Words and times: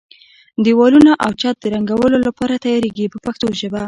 دېوالونه 0.65 1.11
او 1.23 1.31
چت 1.41 1.55
د 1.61 1.65
رنګولو 1.75 2.17
لپاره 2.27 2.61
تیاریږي 2.63 3.05
په 3.13 3.17
پښتو 3.25 3.47
ژبه. 3.59 3.79